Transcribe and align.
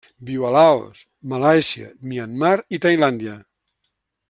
Viu 0.27 0.45
a 0.47 0.51
Laos, 0.53 1.03
Malàisia, 1.33 1.91
Myanmar 2.13 2.55
i 2.79 2.81
Tailàndia. 2.87 3.37